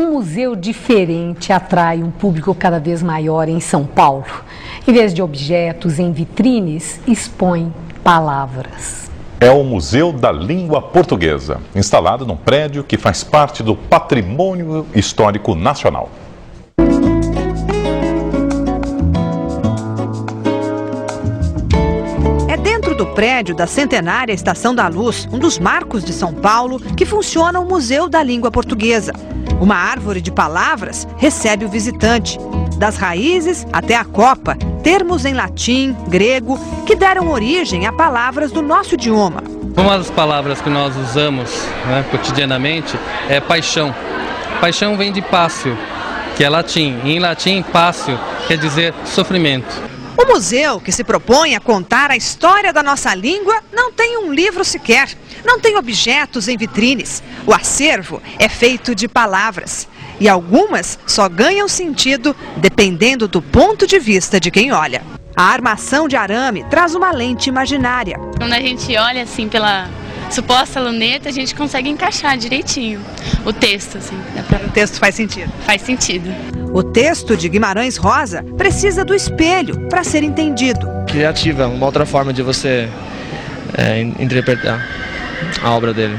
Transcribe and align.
Um 0.00 0.12
museu 0.12 0.56
diferente 0.56 1.52
atrai 1.52 2.02
um 2.02 2.10
público 2.10 2.54
cada 2.54 2.80
vez 2.80 3.02
maior 3.02 3.50
em 3.50 3.60
São 3.60 3.84
Paulo. 3.84 4.24
Em 4.88 4.94
vez 4.94 5.12
de 5.12 5.20
objetos 5.20 5.98
em 5.98 6.10
vitrines, 6.10 6.98
expõe 7.06 7.70
palavras. 8.02 9.10
É 9.38 9.50
o 9.50 9.62
Museu 9.62 10.10
da 10.10 10.32
Língua 10.32 10.80
Portuguesa, 10.80 11.60
instalado 11.76 12.24
num 12.24 12.34
prédio 12.34 12.82
que 12.82 12.96
faz 12.96 13.22
parte 13.22 13.62
do 13.62 13.76
Patrimônio 13.76 14.86
Histórico 14.94 15.54
Nacional. 15.54 16.08
Prédio 23.10 23.54
da 23.54 23.66
centenária 23.66 24.32
Estação 24.32 24.74
da 24.74 24.88
Luz, 24.88 25.28
um 25.32 25.38
dos 25.38 25.58
marcos 25.58 26.04
de 26.04 26.12
São 26.12 26.32
Paulo, 26.32 26.80
que 26.96 27.04
funciona 27.04 27.60
o 27.60 27.66
Museu 27.66 28.08
da 28.08 28.22
Língua 28.22 28.50
Portuguesa. 28.50 29.12
Uma 29.60 29.76
árvore 29.76 30.20
de 30.20 30.30
palavras 30.32 31.06
recebe 31.16 31.64
o 31.64 31.68
visitante. 31.68 32.38
Das 32.78 32.96
raízes 32.96 33.66
até 33.72 33.94
a 33.94 34.04
copa, 34.04 34.56
termos 34.82 35.24
em 35.24 35.34
latim, 35.34 35.94
grego, 36.08 36.58
que 36.86 36.96
deram 36.96 37.30
origem 37.30 37.86
a 37.86 37.92
palavras 37.92 38.50
do 38.50 38.62
nosso 38.62 38.94
idioma. 38.94 39.42
Uma 39.76 39.98
das 39.98 40.10
palavras 40.10 40.60
que 40.60 40.70
nós 40.70 40.96
usamos 40.96 41.50
né, 41.86 42.04
cotidianamente 42.10 42.98
é 43.28 43.40
paixão. 43.40 43.94
Paixão 44.60 44.96
vem 44.96 45.12
de 45.12 45.22
pácio, 45.22 45.76
que 46.36 46.44
é 46.44 46.48
latim. 46.48 46.98
E 47.04 47.12
em 47.12 47.18
latim, 47.18 47.62
pácio 47.62 48.18
quer 48.48 48.56
dizer 48.56 48.94
sofrimento. 49.04 49.90
O 50.22 50.26
museu, 50.26 50.78
que 50.78 50.92
se 50.92 51.02
propõe 51.02 51.54
a 51.54 51.60
contar 51.60 52.10
a 52.10 52.16
história 52.16 52.74
da 52.74 52.82
nossa 52.82 53.14
língua, 53.14 53.62
não 53.72 53.90
tem 53.90 54.18
um 54.18 54.30
livro 54.30 54.62
sequer. 54.62 55.08
Não 55.42 55.58
tem 55.58 55.78
objetos 55.78 56.46
em 56.46 56.58
vitrines. 56.58 57.22
O 57.46 57.54
acervo 57.54 58.20
é 58.38 58.46
feito 58.46 58.94
de 58.94 59.08
palavras. 59.08 59.88
E 60.20 60.28
algumas 60.28 60.98
só 61.06 61.26
ganham 61.26 61.66
sentido 61.66 62.36
dependendo 62.58 63.26
do 63.26 63.40
ponto 63.40 63.86
de 63.86 63.98
vista 63.98 64.38
de 64.38 64.50
quem 64.50 64.72
olha. 64.72 65.02
A 65.34 65.44
armação 65.44 66.06
de 66.06 66.16
arame 66.16 66.66
traz 66.68 66.94
uma 66.94 67.10
lente 67.12 67.48
imaginária. 67.48 68.18
Quando 68.36 68.52
a 68.52 68.60
gente 68.60 68.94
olha 68.98 69.22
assim 69.22 69.48
pela 69.48 69.88
suposta 70.30 70.80
luneta, 70.80 71.30
a 71.30 71.32
gente 71.32 71.54
consegue 71.54 71.88
encaixar 71.88 72.36
direitinho 72.36 73.00
o 73.46 73.54
texto. 73.54 73.96
Assim, 73.96 74.20
pra... 74.46 74.58
O 74.58 74.70
texto 74.70 74.98
faz 74.98 75.14
sentido? 75.14 75.50
Faz 75.64 75.80
sentido. 75.80 76.30
O 76.72 76.84
texto 76.84 77.36
de 77.36 77.48
Guimarães 77.48 77.96
Rosa 77.96 78.44
precisa 78.56 79.04
do 79.04 79.12
espelho 79.12 79.88
para 79.88 80.04
ser 80.04 80.22
entendido. 80.22 80.86
Criativa, 81.08 81.66
uma 81.66 81.84
outra 81.84 82.06
forma 82.06 82.32
de 82.32 82.42
você 82.42 82.88
é, 83.76 84.00
interpretar 84.00 84.86
a 85.60 85.70
obra 85.72 85.92
dele. 85.92 86.16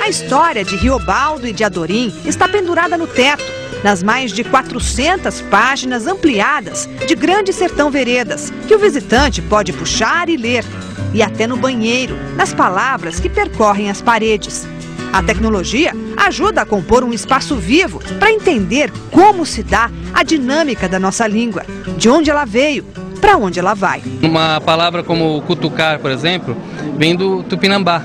A 0.00 0.08
história 0.08 0.64
de 0.64 0.76
Riobaldo 0.76 1.48
e 1.48 1.52
de 1.52 1.64
Adorim 1.64 2.14
está 2.24 2.48
pendurada 2.48 2.96
no 2.96 3.08
teto, 3.08 3.42
nas 3.82 4.04
mais 4.04 4.30
de 4.30 4.44
400 4.44 5.40
páginas 5.42 6.06
ampliadas 6.06 6.88
de 7.08 7.14
Grande 7.16 7.52
Sertão 7.52 7.90
Veredas, 7.90 8.52
que 8.68 8.74
o 8.74 8.78
visitante 8.78 9.42
pode 9.42 9.72
puxar 9.72 10.28
e 10.28 10.36
ler, 10.36 10.64
e 11.12 11.24
até 11.24 11.44
no 11.44 11.56
banheiro, 11.56 12.16
nas 12.36 12.54
palavras 12.54 13.18
que 13.18 13.28
percorrem 13.28 13.90
as 13.90 14.00
paredes. 14.00 14.64
A 15.12 15.22
tecnologia 15.22 15.92
ajuda 16.16 16.62
a 16.62 16.66
compor 16.66 17.04
um 17.04 17.12
espaço 17.12 17.56
vivo 17.56 18.00
para 18.18 18.30
entender 18.30 18.92
como 19.10 19.46
se 19.46 19.62
dá 19.62 19.90
a 20.12 20.22
dinâmica 20.22 20.88
da 20.88 20.98
nossa 20.98 21.26
língua, 21.26 21.64
de 21.96 22.08
onde 22.08 22.30
ela 22.30 22.44
veio, 22.44 22.84
para 23.20 23.36
onde 23.36 23.58
ela 23.58 23.74
vai. 23.74 24.02
Uma 24.22 24.60
palavra 24.60 25.02
como 25.02 25.40
cutucar, 25.42 25.98
por 25.98 26.10
exemplo, 26.10 26.56
vem 26.96 27.16
do 27.16 27.42
tupinambá. 27.42 28.02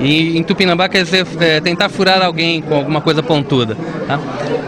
E 0.00 0.36
em 0.36 0.42
tupinambá 0.42 0.88
quer 0.88 1.04
dizer 1.04 1.26
é, 1.40 1.60
tentar 1.60 1.88
furar 1.88 2.22
alguém 2.22 2.60
com 2.60 2.74
alguma 2.74 3.00
coisa 3.00 3.22
pontuda. 3.22 3.76
Tá? 4.06 4.18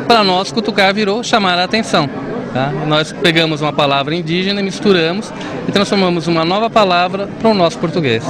Para 0.07 0.23
nós, 0.23 0.53
cutucar 0.53 0.95
virou 0.95 1.23
chamar 1.25 1.59
a 1.59 1.65
atenção. 1.65 2.09
Tá? 2.55 2.73
Nós 2.87 3.13
pegamos 3.13 3.61
uma 3.61 3.73
palavra 3.73 4.15
indígena, 4.15 4.63
misturamos 4.63 5.33
e 5.69 5.73
transformamos 5.73 6.27
uma 6.27 6.45
nova 6.45 6.71
palavra 6.71 7.29
para 7.41 7.51
o 7.51 7.55
nosso 7.55 7.79
português. 7.79 8.25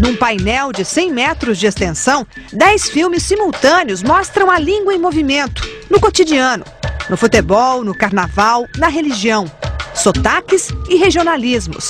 Num 0.00 0.16
painel 0.16 0.72
de 0.72 0.82
100 0.82 1.12
metros 1.12 1.58
de 1.58 1.66
extensão, 1.66 2.26
10 2.54 2.88
filmes 2.88 3.22
simultâneos 3.22 4.02
mostram 4.02 4.50
a 4.50 4.58
língua 4.58 4.94
em 4.94 4.98
movimento, 4.98 5.62
no 5.90 6.00
cotidiano, 6.00 6.64
no 7.10 7.18
futebol, 7.18 7.84
no 7.84 7.94
carnaval, 7.94 8.66
na 8.78 8.88
religião, 8.88 9.44
sotaques 9.94 10.70
e 10.88 10.96
regionalismos. 10.96 11.88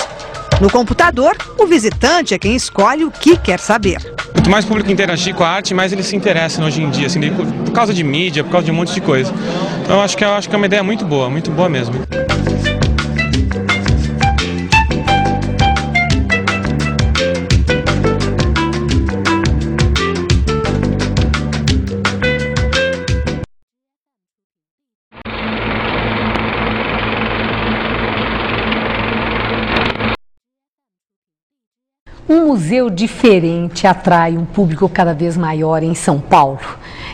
No 0.59 0.69
computador, 0.69 1.37
o 1.57 1.65
visitante 1.65 2.33
é 2.33 2.37
quem 2.37 2.53
escolhe 2.53 3.05
o 3.05 3.11
que 3.11 3.37
quer 3.37 3.61
saber. 3.61 3.99
Quanto 4.33 4.49
mais 4.49 4.65
público 4.65 4.91
interagir 4.91 5.33
com 5.33 5.45
a 5.45 5.49
arte, 5.49 5.73
mais 5.73 5.93
eles 5.93 6.05
se 6.05 6.15
interessam 6.15 6.65
hoje 6.65 6.81
em 6.81 6.89
dia, 6.89 7.07
assim, 7.07 7.21
por 7.65 7.71
causa 7.71 7.93
de 7.93 8.03
mídia, 8.03 8.43
por 8.43 8.51
causa 8.51 8.65
de 8.65 8.71
um 8.71 8.75
monte 8.75 8.93
de 8.93 8.99
coisa. 8.99 9.33
Então 9.83 9.95
eu 9.95 10.01
acho 10.01 10.17
que, 10.17 10.25
eu 10.25 10.33
acho 10.33 10.49
que 10.49 10.55
é 10.55 10.57
uma 10.57 10.65
ideia 10.65 10.83
muito 10.83 11.05
boa, 11.05 11.29
muito 11.29 11.49
boa 11.49 11.69
mesmo. 11.69 11.95
Um 32.31 32.47
museu 32.47 32.89
diferente 32.89 33.85
atrai 33.85 34.37
um 34.37 34.45
público 34.45 34.87
cada 34.87 35.13
vez 35.13 35.35
maior 35.35 35.83
em 35.83 35.93
São 35.93 36.17
Paulo. 36.17 36.61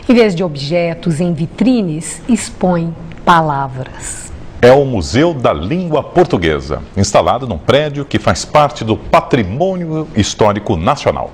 Em 0.08 0.14
vez 0.14 0.32
de 0.32 0.44
objetos 0.44 1.20
em 1.20 1.32
vitrines, 1.32 2.22
expõe 2.28 2.94
palavras. 3.24 4.30
É 4.62 4.70
o 4.70 4.84
Museu 4.84 5.34
da 5.34 5.52
Língua 5.52 6.04
Portuguesa, 6.04 6.84
instalado 6.96 7.48
num 7.48 7.58
prédio 7.58 8.04
que 8.04 8.16
faz 8.16 8.44
parte 8.44 8.84
do 8.84 8.96
Patrimônio 8.96 10.06
Histórico 10.14 10.76
Nacional. 10.76 11.32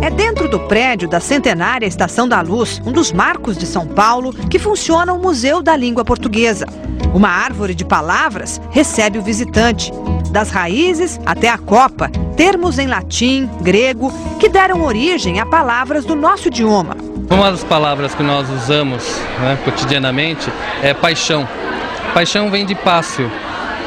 É 0.00 0.08
dentro 0.08 0.48
do 0.48 0.60
prédio 0.68 1.08
da 1.08 1.18
centenária 1.18 1.84
Estação 1.84 2.28
da 2.28 2.40
Luz, 2.40 2.80
um 2.86 2.92
dos 2.92 3.12
marcos 3.12 3.58
de 3.58 3.66
São 3.66 3.88
Paulo, 3.88 4.32
que 4.32 4.60
funciona 4.60 5.12
o 5.12 5.18
Museu 5.18 5.60
da 5.60 5.74
Língua 5.74 6.04
Portuguesa. 6.04 6.64
Uma 7.12 7.28
árvore 7.28 7.74
de 7.74 7.84
palavras 7.84 8.60
recebe 8.70 9.18
o 9.18 9.22
visitante. 9.22 9.92
Das 10.30 10.50
raízes 10.50 11.20
até 11.26 11.48
a 11.48 11.58
copa, 11.58 12.08
termos 12.36 12.78
em 12.78 12.86
latim, 12.86 13.50
grego, 13.60 14.12
que 14.38 14.48
deram 14.48 14.84
origem 14.84 15.40
a 15.40 15.46
palavras 15.46 16.04
do 16.04 16.14
nosso 16.14 16.46
idioma. 16.46 16.96
Uma 17.28 17.50
das 17.50 17.64
palavras 17.64 18.14
que 18.14 18.22
nós 18.22 18.48
usamos 18.48 19.20
né, 19.40 19.58
cotidianamente 19.64 20.52
é 20.82 20.94
paixão. 20.94 21.48
Paixão 22.14 22.48
vem 22.48 22.64
de 22.64 22.76
pácio, 22.76 23.30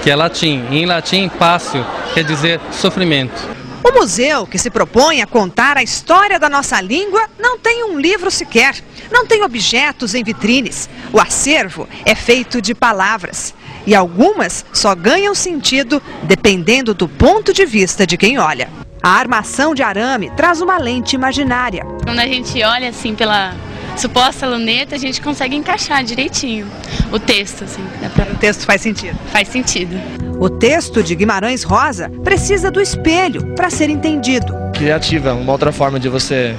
que 0.02 0.10
é 0.10 0.16
latim. 0.16 0.66
E 0.70 0.80
em 0.80 0.86
latim, 0.86 1.30
pácio 1.30 1.86
quer 2.14 2.26
dizer 2.26 2.60
sofrimento. 2.72 3.53
O 3.84 3.92
museu, 3.92 4.48
que 4.48 4.58
se 4.58 4.70
propõe 4.70 5.22
a 5.22 5.28
contar 5.28 5.78
a 5.78 5.84
história 5.84 6.40
da 6.40 6.48
nossa 6.48 6.80
língua, 6.80 7.30
não 7.38 7.60
tem 7.60 7.84
um 7.84 8.00
livro 8.00 8.32
sequer. 8.32 8.76
Não 9.12 9.28
tem 9.28 9.44
objetos 9.44 10.16
em 10.16 10.24
vitrines. 10.24 10.90
O 11.12 11.20
acervo 11.20 11.88
é 12.06 12.16
feito 12.16 12.62
de 12.62 12.74
palavras. 12.74 13.54
E 13.86 13.94
algumas 13.94 14.66
só 14.72 14.96
ganham 14.96 15.36
sentido 15.36 16.02
dependendo 16.24 16.94
do 16.94 17.10
ponto 17.10 17.52
de 17.52 17.66
vista 17.66 18.08
de 18.08 18.16
quem 18.16 18.40
olha. 18.40 18.70
A 19.02 19.10
armação 19.10 19.76
de 19.76 19.84
arame 19.84 20.32
traz 20.32 20.62
uma 20.62 20.78
lente 20.78 21.14
imaginária. 21.14 21.84
Quando 22.06 22.20
a 22.20 22.26
gente 22.26 22.64
olha 22.64 22.88
assim 22.88 23.14
pela 23.14 23.54
suposta 23.98 24.48
luneta, 24.48 24.96
a 24.96 24.98
gente 24.98 25.22
consegue 25.22 25.58
encaixar 25.58 26.04
direitinho 26.06 26.66
o 27.12 27.20
texto. 27.20 27.66
Assim, 27.66 27.86
pra... 28.16 28.26
O 28.32 28.38
texto 28.38 28.66
faz 28.66 28.82
sentido? 28.82 29.20
Faz 29.32 29.50
sentido. 29.50 30.00
O 30.44 30.50
texto 30.50 31.02
de 31.02 31.16
Guimarães 31.16 31.64
Rosa 31.64 32.12
precisa 32.22 32.70
do 32.70 32.82
espelho 32.82 33.56
para 33.56 33.70
ser 33.70 33.90
entendido. 33.90 34.54
Criativa, 34.74 35.34
uma 35.34 35.54
outra 35.54 35.72
forma 35.72 35.98
de 35.98 36.10
você 36.10 36.54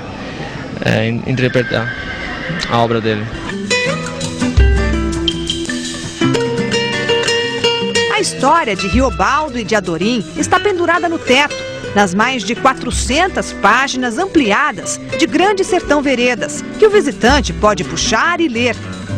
é, 0.83 1.07
interpretar 1.07 1.95
a 2.71 2.79
obra 2.79 2.99
dele. 2.99 3.23
A 8.15 8.21
história 8.21 8.75
de 8.75 8.89
Riobaldo 8.89 9.59
e 9.59 9.65
de 9.65 9.75
Adorim 9.75 10.25
está 10.35 10.59
pendurada 10.59 11.07
no 11.07 11.19
teto, 11.19 11.55
nas 11.95 12.15
mais 12.15 12.43
de 12.43 12.55
400 12.55 13.53
páginas 13.53 14.17
ampliadas 14.17 14.99
de 15.19 15.27
Grande 15.27 15.63
Sertão 15.63 16.01
Veredas, 16.01 16.65
que 16.79 16.87
o 16.87 16.91
visitante 16.91 17.53
pode 17.53 17.85
puxar 17.85 18.41
e 18.41 18.49
ler, 18.49 18.75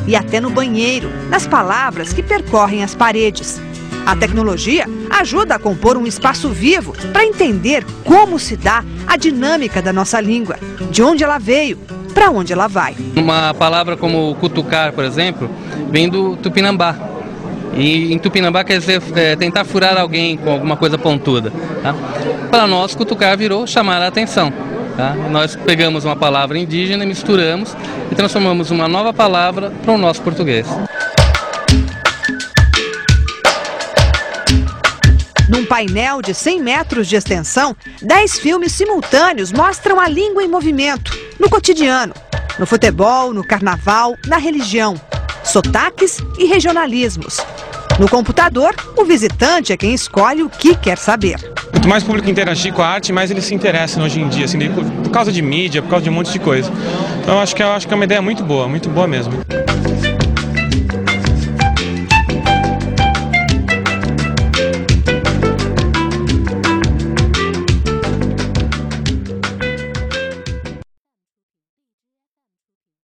e 0.08 0.16
até 0.16 0.40
no 0.40 0.50
banheiro, 0.50 1.08
nas 1.30 1.46
palavras 1.46 2.12
que 2.12 2.20
percorrem 2.20 2.82
as 2.82 2.96
paredes. 2.96 3.64
A 4.06 4.14
tecnologia 4.14 4.86
ajuda 5.10 5.56
a 5.56 5.58
compor 5.58 5.96
um 5.96 6.06
espaço 6.06 6.48
vivo 6.50 6.94
para 7.12 7.26
entender 7.26 7.84
como 8.04 8.38
se 8.38 8.56
dá 8.56 8.84
a 9.04 9.16
dinâmica 9.16 9.82
da 9.82 9.92
nossa 9.92 10.20
língua, 10.20 10.56
de 10.92 11.02
onde 11.02 11.24
ela 11.24 11.38
veio, 11.38 11.76
para 12.14 12.30
onde 12.30 12.52
ela 12.52 12.68
vai. 12.68 12.94
Uma 13.16 13.52
palavra 13.52 13.96
como 13.96 14.36
cutucar, 14.36 14.92
por 14.92 15.04
exemplo, 15.04 15.50
vem 15.90 16.08
do 16.08 16.36
tupinambá. 16.36 16.94
E 17.74 18.12
em 18.12 18.18
tupinambá 18.18 18.62
quer 18.62 18.78
dizer 18.78 19.02
é, 19.16 19.34
tentar 19.34 19.64
furar 19.64 19.98
alguém 19.98 20.36
com 20.36 20.52
alguma 20.52 20.76
coisa 20.76 20.96
pontuda. 20.96 21.52
Tá? 21.82 21.92
Para 22.48 22.68
nós, 22.68 22.94
cutucar 22.94 23.36
virou 23.36 23.66
chamar 23.66 24.00
a 24.00 24.06
atenção. 24.06 24.52
Tá? 24.96 25.14
Nós 25.30 25.56
pegamos 25.56 26.04
uma 26.04 26.14
palavra 26.14 26.56
indígena, 26.56 27.04
misturamos 27.04 27.76
e 28.10 28.14
transformamos 28.14 28.70
uma 28.70 28.86
nova 28.86 29.12
palavra 29.12 29.72
para 29.84 29.92
o 29.92 29.98
nosso 29.98 30.22
português. 30.22 30.66
Painel 35.66 36.22
de 36.22 36.32
100 36.32 36.62
metros 36.62 37.08
de 37.08 37.16
extensão, 37.16 37.76
10 38.00 38.38
filmes 38.38 38.72
simultâneos 38.72 39.52
mostram 39.52 40.00
a 40.00 40.08
língua 40.08 40.42
em 40.42 40.48
movimento, 40.48 41.16
no 41.38 41.50
cotidiano, 41.50 42.14
no 42.58 42.66
futebol, 42.66 43.34
no 43.34 43.44
carnaval, 43.44 44.14
na 44.26 44.38
religião, 44.38 45.00
sotaques 45.44 46.18
e 46.38 46.46
regionalismos. 46.46 47.38
No 47.98 48.08
computador, 48.08 48.74
o 48.96 49.04
visitante 49.04 49.72
é 49.72 49.76
quem 49.76 49.94
escolhe 49.94 50.42
o 50.42 50.50
que 50.50 50.76
quer 50.76 50.98
saber. 50.98 51.36
Quanto 51.70 51.88
mais 51.88 52.04
público 52.04 52.28
interagir 52.28 52.72
com 52.72 52.82
a 52.82 52.88
arte, 52.88 53.12
mais 53.12 53.30
eles 53.30 53.44
se 53.44 53.54
interessam 53.54 54.04
hoje 54.04 54.20
em 54.20 54.28
dia, 54.28 54.44
assim, 54.44 54.58
por 54.70 55.10
causa 55.10 55.32
de 55.32 55.40
mídia, 55.40 55.82
por 55.82 55.88
causa 55.88 56.04
de 56.04 56.10
um 56.10 56.12
monte 56.12 56.30
de 56.30 56.38
coisa. 56.38 56.70
Então 57.22 57.34
eu 57.34 57.40
acho 57.40 57.56
que, 57.56 57.62
eu 57.62 57.72
acho 57.72 57.88
que 57.88 57.94
é 57.94 57.96
uma 57.96 58.04
ideia 58.04 58.20
muito 58.20 58.42
boa, 58.42 58.68
muito 58.68 58.88
boa 58.88 59.06
mesmo. 59.06 59.32